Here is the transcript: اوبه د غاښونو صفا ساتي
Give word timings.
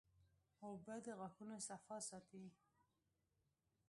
اوبه 0.65 0.95
د 1.05 1.07
غاښونو 1.19 1.57
صفا 1.67 1.97
ساتي 2.09 2.45